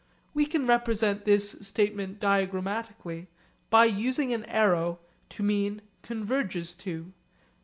We 0.33 0.47
can 0.47 0.65
represent 0.65 1.25
this 1.25 1.51
statement 1.61 2.19
diagrammatically 2.19 3.27
by 3.69 3.85
using 3.85 4.33
an 4.33 4.45
arrow 4.45 4.97
(➝) 4.97 5.29
to 5.35 5.43
mean 5.43 5.83
'converges 6.01 6.73
to.' 6.73 7.13